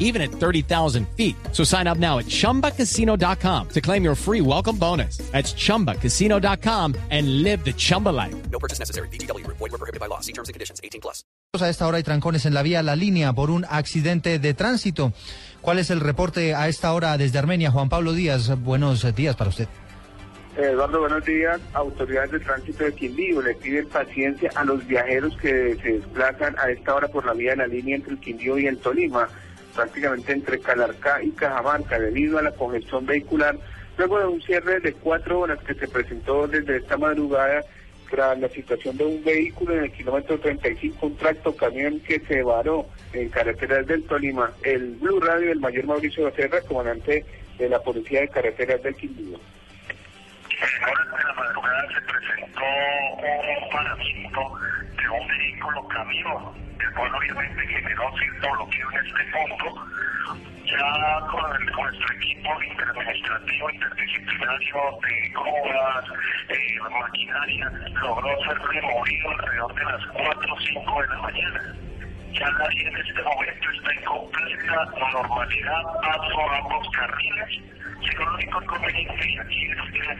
even 0.00 0.20
at 0.20 0.32
30,000 0.32 1.06
feet. 1.16 1.36
So 1.52 1.62
sign 1.62 1.86
up 1.86 1.98
now 1.98 2.18
at 2.18 2.26
chumbacasino.com 2.26 3.68
to 3.68 3.80
claim 3.80 4.02
your 4.02 4.16
free 4.16 4.40
welcome 4.40 4.76
bonus. 4.76 5.18
That's 5.30 5.54
chumbacasino.com 5.54 6.96
and 7.10 7.44
live 7.44 7.64
the 7.64 7.72
Chumba 7.72 8.08
life. 8.08 8.34
No 8.50 8.58
purchase 8.58 8.80
necessary. 8.80 9.06
BGW. 9.08 9.46
Void 9.46 9.60
were 9.60 9.78
prohibited 9.78 10.00
by 10.00 10.06
law. 10.06 10.18
See 10.18 10.32
terms 10.32 10.48
and 10.48 10.54
conditions. 10.54 10.80
18 10.82 11.00
plus. 11.00 11.24
A 11.60 11.68
esta 11.68 11.84
hora 11.88 11.96
hay 11.96 12.04
trancones 12.04 12.46
en 12.46 12.54
la 12.54 12.62
vía 12.62 12.80
La 12.80 12.94
Línea 12.94 13.32
por 13.32 13.50
un 13.50 13.66
accidente 13.68 14.38
de 14.38 14.54
tránsito. 14.54 15.12
¿Cuál 15.60 15.80
es 15.80 15.90
el 15.90 15.98
reporte 15.98 16.54
a 16.54 16.68
esta 16.68 16.92
hora 16.92 17.18
desde 17.18 17.40
Armenia? 17.40 17.72
Juan 17.72 17.88
Pablo 17.88 18.12
Díaz, 18.12 18.56
buenos 18.62 19.04
días 19.16 19.34
para 19.34 19.50
usted. 19.50 19.66
Eduardo, 20.56 21.00
buenos 21.00 21.24
días. 21.24 21.60
Autoridades 21.74 22.30
de 22.30 22.40
tránsito 22.40 22.84
de 22.84 22.92
Quindío 22.92 23.42
le 23.42 23.54
piden 23.54 23.88
paciencia 23.88 24.50
a 24.54 24.64
los 24.64 24.86
viajeros 24.86 25.36
que 25.38 25.76
se 25.82 25.92
desplazan 25.94 26.56
a 26.58 26.70
esta 26.70 26.94
hora 26.94 27.08
por 27.08 27.26
la 27.26 27.32
vía 27.32 27.50
de 27.50 27.56
la 27.58 27.66
línea 27.66 27.96
entre 27.96 28.12
el 28.12 28.20
Quindío 28.20 28.58
y 28.58 28.66
el 28.66 28.78
Tolima, 28.78 29.28
prácticamente 29.74 30.32
entre 30.32 30.60
Calarcá 30.60 31.22
y 31.22 31.30
Cajamarca, 31.30 31.98
debido 31.98 32.38
a 32.38 32.42
la 32.42 32.52
congestión 32.52 33.06
vehicular, 33.06 33.56
luego 33.96 34.18
de 34.18 34.26
un 34.26 34.42
cierre 34.42 34.80
de 34.80 34.92
cuatro 34.94 35.40
horas 35.40 35.58
que 35.64 35.74
se 35.74 35.88
presentó 35.88 36.46
desde 36.46 36.78
esta 36.78 36.96
madrugada 36.96 37.64
tras 38.10 38.38
la 38.38 38.48
situación 38.48 38.96
de 38.96 39.04
un 39.04 39.24
vehículo 39.24 39.74
en 39.74 39.84
el 39.84 39.92
kilómetro 39.92 40.38
35, 40.38 41.06
un 41.06 41.16
tracto 41.16 41.54
camión 41.54 42.00
que 42.00 42.18
se 42.20 42.42
varó 42.42 42.86
en 43.12 43.28
carreteras 43.28 43.86
del 43.86 44.04
Tolima. 44.04 44.50
El 44.62 44.96
Blue 44.96 45.20
Radio, 45.20 45.52
el 45.52 45.60
mayor 45.60 45.86
Mauricio 45.86 46.24
Becerra, 46.24 46.60
comandante 46.62 47.24
de 47.56 47.68
la 47.68 47.80
Policía 47.80 48.22
de 48.22 48.28
Carreteras 48.28 48.82
del 48.82 48.96
Quindío. 48.96 49.38
Horas 50.82 51.06
de 51.16 51.24
la 51.24 51.34
madrugada 51.34 51.82
se 51.94 52.00
presentó 52.02 52.62
un 53.12 54.50
de 54.96 55.08
un 55.08 55.59
camión, 56.00 56.54
el 56.80 56.92
cual 56.94 57.14
obviamente 57.14 57.66
generó 57.66 58.10
cierto 58.16 58.50
bloqueo 58.52 58.90
en 58.90 59.06
este 59.06 59.24
punto. 59.32 59.86
Ya 60.64 61.26
con, 61.28 61.66
nuestro 61.66 62.14
equipo 62.14 62.62
interadministrativo, 62.62 63.70
interdisciplinario 63.70 64.76
de 65.02 65.28
grúas, 65.30 66.04
eh, 66.48 66.78
maquinaria, 67.00 67.72
logró 68.00 68.28
ser 68.44 68.58
removido 68.58 69.30
alrededor 69.30 69.74
de 69.74 69.84
las 69.84 70.06
4 70.06 70.54
o 70.54 70.60
5 70.60 71.02
de 71.02 71.08
la 71.08 71.18
mañana. 71.18 71.74
Ya 72.32 72.48
la 72.50 72.68
vía 72.68 72.88
en 72.88 72.96
este 72.96 73.22
momento 73.22 73.70
está 73.70 73.92
en 73.92 74.04
completa 74.04 74.84
normalidad, 75.12 75.82
paso 76.02 76.40
a 76.40 76.56
ambos 76.58 76.88
carriles. 76.96 77.60
Si 78.00 78.16
lo 78.16 78.34
único 78.34 78.62
inconveniente 78.62 79.40
aquí 79.40 79.66
es 79.66 79.92
que 79.92 80.00
le 80.00 80.16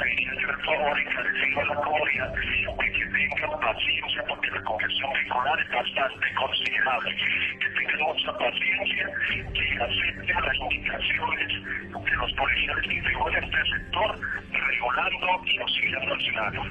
pediría 0.61 0.61
yo 0.61 0.61
el 0.61 0.64
favor 0.64 0.98
encarecido 0.98 1.61
a 1.61 1.64
la 1.64 1.75
comunidad 1.77 2.34
de 2.34 2.92
que 2.92 3.05
tengan 3.06 3.61
paciencia 3.61 4.25
porque 4.28 4.50
la 4.50 4.62
congestión 4.62 5.12
vehicular 5.12 5.61
es 5.61 5.70
bastante 5.70 6.27
considerable. 6.34 7.16
Que 7.61 7.69
tengan 7.70 8.00
mucha 8.00 8.33
paciencia, 8.39 9.11
que 9.28 9.83
acepten 9.83 10.36
las 10.41 10.56
indicaciones 10.56 11.48
de 11.91 12.16
los 12.16 12.33
policiales 12.33 12.88
que 12.88 13.03
figuran 13.03 13.44
este 13.44 13.58
sector, 13.70 14.19
regulando 14.53 15.27
y 15.47 15.58
auxiliando 15.58 16.14
al 16.14 16.20
ciudadano. 16.20 16.62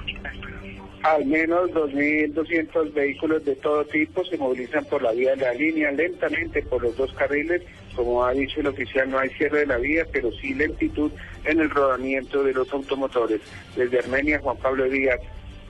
Al 1.02 1.24
menos 1.24 1.70
2.200 1.70 2.92
vehículos 2.92 3.44
de 3.44 3.56
todo 3.56 3.84
tipo 3.86 4.22
se 4.24 4.36
movilizan 4.36 4.84
por 4.84 5.02
la 5.02 5.12
vía 5.12 5.34
de 5.34 5.46
la 5.46 5.54
línea 5.54 5.90
lentamente 5.92 6.62
por 6.62 6.82
los 6.82 6.94
dos 6.96 7.12
carriles. 7.14 7.62
Como 7.94 8.24
ha 8.24 8.32
dicho 8.32 8.60
el 8.60 8.68
oficial, 8.68 9.10
no 9.10 9.18
hay 9.18 9.30
cierre 9.30 9.60
de 9.60 9.66
la 9.66 9.76
vía, 9.76 10.04
pero 10.12 10.30
sí 10.40 10.54
lentitud 10.54 11.10
en 11.44 11.60
el 11.60 11.70
rodamiento 11.70 12.42
de 12.42 12.52
los 12.52 12.72
automotores. 12.72 13.40
Desde 13.76 13.98
Armenia, 13.98 14.40
Juan 14.40 14.56
Pablo 14.56 14.84
Díaz, 14.84 15.20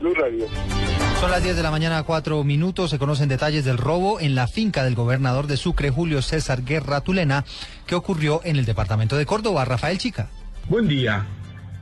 Blue 0.00 0.14
Radio. 0.14 0.46
Son 1.20 1.30
las 1.30 1.42
10 1.42 1.54
de 1.56 1.62
la 1.62 1.70
mañana, 1.70 2.02
cuatro 2.04 2.42
minutos. 2.44 2.90
Se 2.90 2.98
conocen 2.98 3.28
detalles 3.28 3.66
del 3.66 3.76
robo 3.76 4.20
en 4.20 4.34
la 4.34 4.46
finca 4.46 4.84
del 4.84 4.94
gobernador 4.94 5.46
de 5.46 5.58
Sucre, 5.58 5.90
Julio 5.90 6.22
César 6.22 6.64
Guerra 6.64 7.02
Tulena, 7.02 7.44
que 7.86 7.94
ocurrió 7.94 8.40
en 8.42 8.56
el 8.56 8.64
departamento 8.64 9.18
de 9.18 9.26
Córdoba. 9.26 9.66
Rafael 9.66 9.98
Chica. 9.98 10.30
Buen 10.68 10.88
día. 10.88 11.26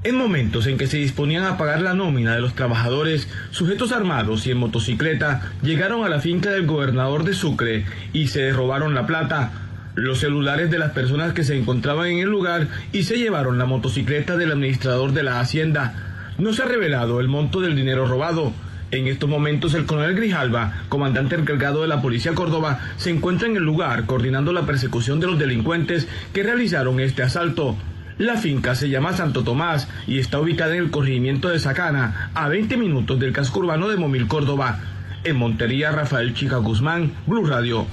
En 0.03 0.17
momentos 0.17 0.67
en 0.67 0.79
que 0.79 0.87
se 0.87 0.97
disponían 0.97 1.45
a 1.45 1.57
pagar 1.57 1.81
la 1.83 1.95
nómina 1.95 2.35
de 2.35 2.41
los 2.41 2.55
trabajadores, 2.55 3.29
sujetos 3.51 3.93
armados 3.93 4.47
y 4.47 4.53
en 4.53 4.59
motocicleta 4.59 5.53
llegaron 5.63 6.05
a 6.05 6.09
la 6.09 6.21
finca 6.21 6.51
del 6.51 6.67
gobernador 6.67 7.25
de 7.25 7.35
Sucre 7.35 7.85
y 8.13 8.29
se 8.29 8.53
robaron 8.53 8.95
la 8.95 9.07
plata, 9.07 9.68
los 9.99 10.21
celulares 10.21 10.71
de 10.71 10.79
las 10.79 10.93
personas 10.93 11.33
que 11.33 11.45
se 11.45 11.57
encontraban 11.57 12.09
en 12.09 12.19
el 12.19 12.29
lugar 12.29 12.69
y 12.93 13.03
se 13.03 13.19
llevaron 13.19 13.59
la 13.59 13.67
motocicleta 13.67 14.37
del 14.37 14.53
administrador 14.53 15.13
de 15.13 15.23
la 15.25 15.41
hacienda. 15.41 16.33
No 16.39 16.53
se 16.53 16.63
ha 16.63 16.67
revelado 16.67 17.21
el 17.21 17.29
monto 17.29 17.61
del 17.61 17.75
dinero 17.75 18.07
robado. 18.07 18.53
En 18.91 19.07
estos 19.07 19.29
momentos 19.29 19.75
el 19.75 19.87
coronel 19.87 20.15
Grijalva, 20.15 20.85
comandante 20.89 21.35
encargado 21.35 21.83
de 21.83 21.89
la 21.89 22.01
Policía 22.01 22.35
Córdoba, 22.35 22.79
se 22.97 23.11
encuentra 23.11 23.49
en 23.49 23.57
el 23.57 23.65
lugar 23.65 24.07
coordinando 24.07 24.53
la 24.53 24.67
persecución 24.67 25.21
de 25.21 25.27
los 25.27 25.39
delincuentes 25.39 26.09
que 26.33 26.43
realizaron 26.43 27.01
este 27.01 27.23
asalto. 27.23 27.77
La 28.19 28.37
finca 28.37 28.75
se 28.75 28.89
llama 28.89 29.13
Santo 29.13 29.45
Tomás 29.45 29.89
y 30.07 30.19
está 30.19 30.41
ubicada 30.41 30.75
en 30.75 30.85
el 30.85 30.91
corregimiento 30.91 31.49
de 31.49 31.59
Sacana, 31.59 32.31
a 32.35 32.49
20 32.49 32.77
minutos 32.77 33.19
del 33.19 33.33
casco 33.33 33.61
urbano 33.61 33.89
de 33.89 33.97
Momil, 33.97 34.27
Córdoba. 34.27 34.81
En 35.25 35.37
Montería, 35.37 35.91
Rafael 35.91 36.35
Chica 36.35 36.57
Guzmán, 36.57 37.13
Blue 37.27 37.47
Radio. 37.47 37.87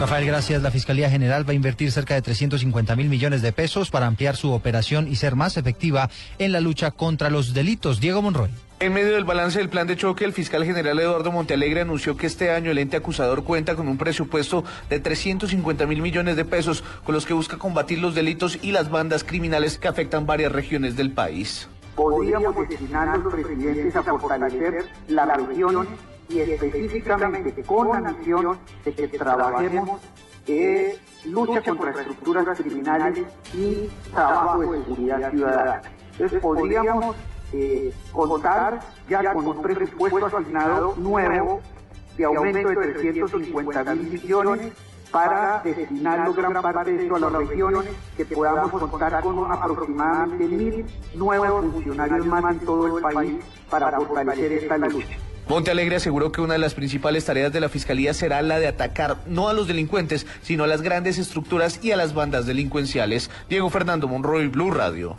Rafael, 0.00 0.24
gracias. 0.24 0.62
La 0.62 0.70
Fiscalía 0.70 1.10
General 1.10 1.46
va 1.46 1.52
a 1.52 1.54
invertir 1.54 1.92
cerca 1.92 2.14
de 2.14 2.22
350 2.22 2.96
mil 2.96 3.10
millones 3.10 3.42
de 3.42 3.52
pesos 3.52 3.90
para 3.90 4.06
ampliar 4.06 4.34
su 4.34 4.50
operación 4.50 5.06
y 5.06 5.16
ser 5.16 5.36
más 5.36 5.58
efectiva 5.58 6.08
en 6.38 6.52
la 6.52 6.60
lucha 6.60 6.90
contra 6.90 7.28
los 7.28 7.52
delitos. 7.52 8.00
Diego 8.00 8.22
Monroy. 8.22 8.48
En 8.78 8.94
medio 8.94 9.12
del 9.12 9.24
balance 9.24 9.58
del 9.58 9.68
plan 9.68 9.86
de 9.86 9.98
choque, 9.98 10.24
el 10.24 10.32
fiscal 10.32 10.64
general 10.64 10.98
Eduardo 10.98 11.30
Montealegre 11.30 11.82
anunció 11.82 12.16
que 12.16 12.26
este 12.26 12.50
año 12.50 12.70
el 12.70 12.78
ente 12.78 12.96
acusador 12.96 13.44
cuenta 13.44 13.76
con 13.76 13.88
un 13.88 13.98
presupuesto 13.98 14.64
de 14.88 15.00
350 15.00 15.84
mil 15.84 16.00
millones 16.00 16.34
de 16.34 16.46
pesos 16.46 16.82
con 17.04 17.14
los 17.14 17.26
que 17.26 17.34
busca 17.34 17.58
combatir 17.58 17.98
los 17.98 18.14
delitos 18.14 18.58
y 18.62 18.72
las 18.72 18.88
bandas 18.90 19.22
criminales 19.22 19.76
que 19.76 19.88
afectan 19.88 20.24
varias 20.24 20.50
regiones 20.50 20.96
del 20.96 21.10
país. 21.10 21.68
Podríamos 21.94 22.56
destinar 22.66 23.18
los 23.18 23.34
presidentes 23.34 23.94
a 23.94 24.02
fortalecer 24.02 24.86
las 25.08 25.46
regiones 25.46 25.88
y 26.30 26.40
específicamente 26.40 27.62
con 27.64 28.02
la 28.02 28.12
misión 28.12 28.58
de 28.84 28.94
que 28.94 29.08
trabajemos 29.08 30.00
en 30.46 30.96
lucha 31.26 31.62
contra 31.62 31.90
estructuras 31.90 32.58
criminales 32.58 33.24
y 33.52 33.88
trabajo 34.12 34.60
de 34.60 34.84
seguridad 34.84 35.30
ciudadana. 35.30 35.82
Entonces 36.12 36.40
podríamos 36.40 37.16
eh, 37.52 37.92
contar 38.12 38.80
ya 39.08 39.32
con 39.32 39.46
un 39.46 39.62
presupuesto 39.62 40.26
asignado 40.26 40.94
nuevo 40.96 41.60
de 42.16 42.24
aumento 42.24 42.68
de 42.68 42.76
350 42.94 43.94
mil 43.94 44.12
millones 44.12 44.72
para 45.10 45.60
destinarlo 45.64 46.32
gran 46.32 46.52
parte 46.52 46.92
de 46.92 47.04
eso 47.04 47.16
a 47.16 47.18
las 47.18 47.32
regiones, 47.32 47.92
que 48.16 48.24
podamos 48.24 48.70
contar 48.70 49.20
con 49.22 49.50
aproximadamente 49.50 50.44
mil 50.46 50.86
nuevos 51.14 51.72
funcionarios 51.72 52.26
más 52.26 52.44
en 52.54 52.60
todo 52.60 52.96
el 52.96 53.02
país 53.02 53.34
para 53.68 53.98
fortalecer 53.98 54.52
esta 54.52 54.78
lucha. 54.78 55.18
Monte 55.50 55.72
Alegre 55.72 55.96
aseguró 55.96 56.30
que 56.30 56.40
una 56.40 56.52
de 56.52 56.60
las 56.60 56.74
principales 56.74 57.24
tareas 57.24 57.52
de 57.52 57.58
la 57.58 57.68
Fiscalía 57.68 58.14
será 58.14 58.40
la 58.40 58.60
de 58.60 58.68
atacar 58.68 59.16
no 59.26 59.48
a 59.48 59.52
los 59.52 59.66
delincuentes, 59.66 60.24
sino 60.42 60.62
a 60.62 60.68
las 60.68 60.80
grandes 60.80 61.18
estructuras 61.18 61.80
y 61.82 61.90
a 61.90 61.96
las 61.96 62.14
bandas 62.14 62.46
delincuenciales. 62.46 63.32
Diego 63.48 63.68
Fernando 63.68 64.06
Monroy, 64.06 64.46
Blue 64.46 64.70
Radio. 64.70 65.16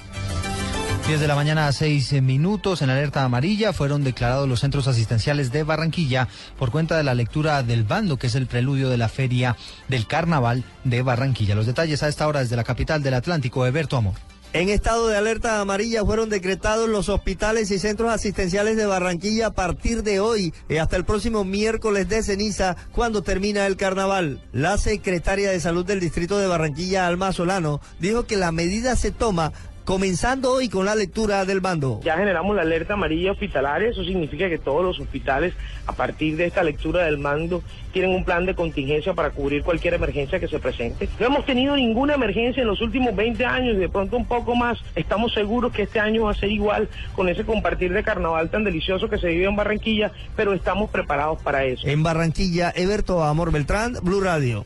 10 1.05 1.19
de 1.19 1.27
la 1.27 1.35
mañana 1.35 1.67
a 1.67 1.73
6 1.73 2.21
minutos 2.21 2.81
en 2.81 2.89
alerta 2.89 3.25
amarilla 3.25 3.73
fueron 3.73 4.05
declarados 4.05 4.47
los 4.47 4.61
centros 4.61 4.87
asistenciales 4.87 5.51
de 5.51 5.63
Barranquilla 5.63 6.29
por 6.57 6.71
cuenta 6.71 6.95
de 6.95 7.03
la 7.03 7.13
lectura 7.13 7.61
del 7.61 7.83
bando, 7.83 8.15
que 8.15 8.27
es 8.27 8.35
el 8.35 8.47
preludio 8.47 8.87
de 8.87 8.97
la 8.97 9.09
feria 9.09 9.57
del 9.89 10.07
carnaval 10.07 10.63
de 10.85 11.01
Barranquilla. 11.01 11.55
Los 11.55 11.65
detalles 11.65 12.03
a 12.03 12.07
esta 12.07 12.25
hora 12.25 12.39
desde 12.39 12.55
la 12.55 12.63
capital 12.63 13.03
del 13.03 13.15
Atlántico, 13.15 13.65
Eberto 13.65 13.97
Amor. 13.97 14.30
En 14.53 14.67
estado 14.67 15.07
de 15.07 15.15
alerta 15.15 15.61
amarilla 15.61 16.03
fueron 16.03 16.29
decretados 16.29 16.89
los 16.89 17.07
hospitales 17.07 17.71
y 17.71 17.79
centros 17.79 18.11
asistenciales 18.11 18.75
de 18.75 18.85
Barranquilla 18.85 19.47
a 19.47 19.53
partir 19.53 20.03
de 20.03 20.19
hoy 20.19 20.53
y 20.67 20.75
hasta 20.75 20.97
el 20.97 21.05
próximo 21.05 21.45
miércoles 21.45 22.09
de 22.09 22.21
ceniza 22.21 22.75
cuando 22.91 23.23
termina 23.23 23.65
el 23.65 23.77
carnaval. 23.77 24.43
La 24.51 24.77
secretaria 24.77 25.51
de 25.51 25.61
salud 25.61 25.85
del 25.85 26.01
distrito 26.01 26.37
de 26.37 26.47
Barranquilla, 26.47 27.07
Alma 27.07 27.31
Solano, 27.31 27.79
dijo 28.01 28.25
que 28.25 28.35
la 28.35 28.51
medida 28.51 28.97
se 28.97 29.11
toma 29.11 29.53
comenzando 29.85 30.51
hoy 30.51 30.69
con 30.69 30.85
la 30.85 30.95
lectura 30.95 31.45
del 31.45 31.59
bando. 31.59 31.99
Ya 32.03 32.17
generamos 32.17 32.55
la 32.55 32.61
alerta 32.61 32.93
amarilla 32.93 33.31
hospitalaria, 33.31 33.89
eso 33.89 34.03
significa 34.03 34.49
que 34.49 34.57
todos 34.57 34.83
los 34.83 34.99
hospitales 34.99 35.53
a 35.87 35.93
partir 35.93 36.37
de 36.37 36.45
esta 36.45 36.63
lectura 36.63 37.03
del 37.03 37.17
mando 37.17 37.63
tienen 37.91 38.11
un 38.11 38.23
plan 38.23 38.45
de 38.45 38.55
contingencia 38.55 39.13
para 39.13 39.31
cubrir 39.31 39.63
cualquier 39.63 39.93
emergencia 39.93 40.39
que 40.39 40.47
se 40.47 40.59
presente. 40.59 41.09
No 41.19 41.25
hemos 41.25 41.45
tenido 41.45 41.75
ninguna 41.75 42.13
emergencia 42.13 42.61
en 42.61 42.67
los 42.67 42.81
últimos 42.81 43.15
20 43.15 43.45
años 43.45 43.75
y 43.75 43.79
de 43.79 43.89
pronto 43.89 44.17
un 44.17 44.25
poco 44.25 44.55
más. 44.55 44.79
Estamos 44.95 45.33
seguros 45.33 45.73
que 45.73 45.83
este 45.83 45.99
año 45.99 46.23
va 46.23 46.31
a 46.31 46.35
ser 46.35 46.51
igual 46.51 46.87
con 47.15 47.29
ese 47.29 47.43
compartir 47.43 47.93
de 47.93 48.03
carnaval 48.03 48.49
tan 48.49 48.63
delicioso 48.63 49.09
que 49.09 49.17
se 49.17 49.27
vive 49.27 49.45
en 49.45 49.55
Barranquilla, 49.55 50.11
pero 50.35 50.53
estamos 50.53 50.89
preparados 50.89 51.41
para 51.41 51.65
eso. 51.65 51.87
En 51.87 52.03
Barranquilla, 52.03 52.71
Eberto 52.75 53.23
Amor 53.23 53.51
Beltrán, 53.51 53.97
Blue 54.01 54.21
Radio. 54.21 54.65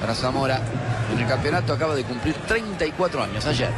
Para 0.00 0.14
Zamora, 0.14 0.60
en 1.12 1.18
el 1.18 1.26
campeonato 1.26 1.72
acaba 1.72 1.94
de 1.94 2.04
cumplir 2.04 2.34
34 2.46 3.22
años 3.22 3.46
ayer. 3.46 3.70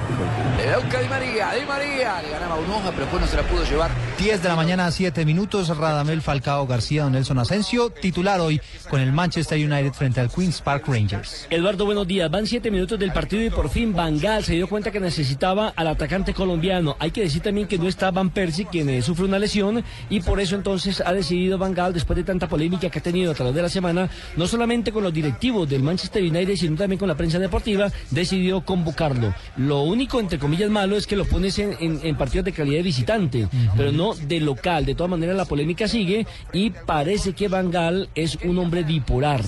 Le 0.56 0.76
busca 0.76 1.00
Di 1.00 1.08
María, 1.08 1.52
Di 1.52 1.66
María, 1.66 2.22
le 2.22 2.30
ganaba 2.30 2.56
un 2.56 2.70
hoja, 2.70 2.90
pero 2.90 3.00
después 3.00 3.22
no 3.22 3.26
se 3.26 3.36
la 3.36 3.42
pudo 3.42 3.64
llevar. 3.64 3.90
10 4.18 4.42
de 4.42 4.48
la 4.48 4.56
mañana, 4.56 4.90
7 4.90 5.24
minutos. 5.24 5.76
Radamel 5.76 6.22
Falcao 6.22 6.66
García, 6.66 7.02
Don 7.02 7.12
Nelson 7.12 7.38
Asensio, 7.38 7.90
titular 7.90 8.40
hoy 8.40 8.60
con 8.88 9.00
el 9.00 9.12
Manchester 9.12 9.58
United 9.58 9.92
frente 9.92 10.20
al 10.20 10.30
Queen's 10.30 10.60
Park 10.60 10.84
Rangers. 10.86 11.46
Eduardo, 11.50 11.84
buenos 11.84 12.06
días. 12.06 12.30
Van 12.30 12.46
7 12.46 12.70
minutos 12.70 12.98
del 12.98 13.12
partido 13.12 13.42
y 13.42 13.50
por 13.50 13.68
fin 13.68 13.92
Van 13.92 14.18
Gaal 14.18 14.44
se 14.44 14.54
dio 14.54 14.68
cuenta 14.68 14.90
que 14.90 15.00
necesitaba 15.00 15.72
al 15.74 15.88
atacante 15.88 16.32
colombiano. 16.32 16.96
Hay 17.00 17.10
que 17.10 17.22
decir 17.22 17.42
también 17.42 17.66
que 17.66 17.78
no 17.78 17.88
está 17.88 18.10
Van 18.10 18.30
Persie, 18.30 18.66
quien 18.66 18.88
eh, 18.88 19.02
sufre 19.02 19.24
una 19.24 19.38
lesión, 19.38 19.82
y 20.08 20.20
por 20.20 20.40
eso 20.40 20.54
entonces 20.54 21.02
ha 21.04 21.12
decidido 21.12 21.58
Van 21.58 21.74
Gaal, 21.74 21.92
después 21.92 22.16
de 22.16 22.24
tanta 22.24 22.48
polémica 22.48 22.88
que 22.88 22.98
ha 22.98 23.02
tenido 23.02 23.32
a 23.32 23.34
través 23.34 23.54
de 23.54 23.62
la 23.62 23.68
semana, 23.68 24.08
no 24.36 24.46
solamente 24.46 24.92
con 24.92 25.02
los 25.02 25.12
directivos 25.12 25.68
del 25.68 25.82
Manchester 25.82 26.22
United, 26.22 26.56
sino 26.56 26.76
también 26.76 26.98
con 26.98 27.08
la 27.08 27.16
prensa 27.16 27.23
deportiva, 27.32 27.90
decidió 28.10 28.64
convocarlo. 28.64 29.34
Lo 29.56 29.82
único, 29.82 30.20
entre 30.20 30.38
comillas, 30.38 30.70
malo 30.70 30.96
es 30.96 31.06
que 31.06 31.16
lo 31.16 31.24
pones 31.24 31.58
en, 31.58 31.76
en- 31.80 32.00
en 32.02 32.16
partidos 32.16 32.44
de 32.44 32.52
calidad 32.52 32.76
de 32.78 32.82
visitante, 32.82 33.48
pero 33.76 33.92
no 33.92 34.14
de 34.14 34.40
local. 34.40 34.84
De 34.84 34.94
todas 34.94 35.10
maneras, 35.10 35.36
la 35.36 35.44
polémica 35.44 35.88
sigue 35.88 36.26
y 36.52 36.70
parece 36.70 37.32
que 37.32 37.48
Van 37.48 37.70
Gaal 37.70 38.08
es 38.14 38.36
un 38.44 38.58
hombre 38.58 38.82
bipolar. 38.84 39.42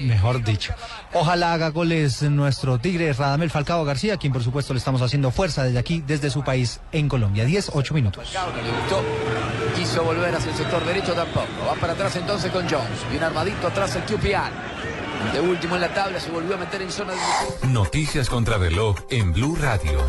Mejor 0.00 0.44
dicho. 0.44 0.74
Ojalá 1.14 1.54
haga 1.54 1.70
goles 1.70 2.22
nuestro 2.22 2.78
tigre 2.78 3.12
Radamel 3.12 3.50
Falcao 3.50 3.84
García, 3.84 4.16
quien 4.18 4.32
por 4.32 4.42
supuesto 4.42 4.74
le 4.74 4.78
estamos 4.78 5.00
haciendo 5.02 5.30
fuerza 5.30 5.64
desde 5.64 5.78
aquí, 5.78 6.02
desde 6.06 6.28
su 6.30 6.42
país 6.44 6.80
en 6.92 7.08
Colombia. 7.08 7.44
10, 7.44 7.70
8 7.74 7.94
minutos. 7.94 8.34
Quiso 9.76 10.02
volver 10.02 10.34
hacia 10.34 10.50
el 10.50 10.56
sector 10.56 10.84
derecho 10.84 11.12
tampoco. 11.12 11.46
Va 11.68 11.74
para 11.74 11.92
atrás 11.92 12.16
entonces 12.16 12.50
con 12.50 12.68
Jones. 12.68 13.10
Bien 13.10 13.22
armadito 13.22 13.66
atrás 13.66 13.94
el 13.96 14.02
QPR. 14.02 15.32
De 15.32 15.40
último 15.40 15.74
en 15.74 15.82
la 15.82 15.92
tabla 15.92 16.18
se 16.18 16.30
volvió 16.30 16.54
a 16.54 16.58
meter 16.58 16.82
en 16.82 16.90
zona 16.90 17.12
de... 17.12 17.68
Noticias 17.68 18.28
contra 18.28 18.58
reloj 18.58 18.96
en 19.10 19.32
Blue 19.32 19.56
Radio. 19.56 20.06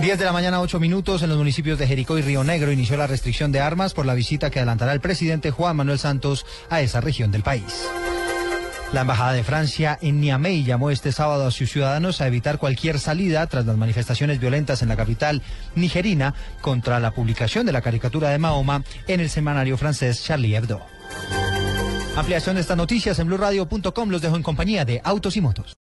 10 0.00 0.18
de 0.18 0.24
la 0.24 0.32
mañana, 0.32 0.60
8 0.60 0.80
minutos. 0.80 1.22
En 1.22 1.28
los 1.28 1.36
municipios 1.36 1.78
de 1.78 1.86
Jericó 1.86 2.16
y 2.16 2.22
Río 2.22 2.42
Negro 2.44 2.72
inició 2.72 2.96
la 2.96 3.06
restricción 3.06 3.52
de 3.52 3.60
armas 3.60 3.92
por 3.92 4.06
la 4.06 4.14
visita 4.14 4.50
que 4.50 4.58
adelantará 4.58 4.92
el 4.92 5.00
presidente 5.00 5.50
Juan 5.50 5.76
Manuel 5.76 5.98
Santos 5.98 6.46
a 6.70 6.80
esa 6.80 7.02
región 7.02 7.30
del 7.30 7.42
país. 7.42 7.84
La 8.92 9.02
Embajada 9.02 9.34
de 9.34 9.44
Francia 9.44 9.96
en 10.02 10.20
Niamey 10.20 10.64
llamó 10.64 10.90
este 10.90 11.12
sábado 11.12 11.46
a 11.46 11.52
sus 11.52 11.70
ciudadanos 11.70 12.20
a 12.20 12.26
evitar 12.26 12.58
cualquier 12.58 12.98
salida 12.98 13.46
tras 13.46 13.64
las 13.64 13.76
manifestaciones 13.76 14.40
violentas 14.40 14.82
en 14.82 14.88
la 14.88 14.96
capital 14.96 15.42
nigerina 15.76 16.34
contra 16.60 16.98
la 16.98 17.12
publicación 17.12 17.66
de 17.66 17.72
la 17.72 17.82
caricatura 17.82 18.30
de 18.30 18.38
Mahoma 18.38 18.82
en 19.06 19.20
el 19.20 19.30
semanario 19.30 19.78
francés 19.78 20.24
Charlie 20.24 20.56
Hebdo. 20.56 20.80
Ampliación 22.16 22.56
de 22.56 22.62
estas 22.62 22.76
noticias 22.76 23.16
en 23.20 23.28
blueradio.com 23.28 24.08
los 24.10 24.22
dejo 24.22 24.34
en 24.34 24.42
compañía 24.42 24.84
de 24.84 25.00
Autos 25.04 25.36
y 25.36 25.40
Motos. 25.40 25.76